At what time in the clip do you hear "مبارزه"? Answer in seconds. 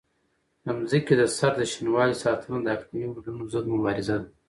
3.73-4.15